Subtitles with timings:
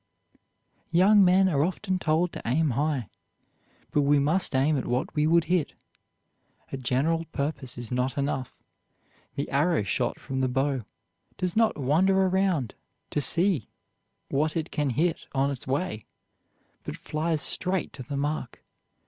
[0.91, 3.07] Young men are often told to aim high,
[3.91, 5.73] but we must aim at what we would hit.
[6.71, 8.51] A general purpose is not enough.
[9.35, 10.85] The arrow shot from the bow
[11.37, 12.73] does not wander around
[13.11, 13.69] to see
[14.29, 16.07] what it can hit on its way,
[16.83, 18.63] but flies straight to the mark.